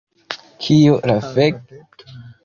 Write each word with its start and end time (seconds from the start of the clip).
Kio 0.63 0.95
la 1.11 1.17
fek...? 1.35 1.75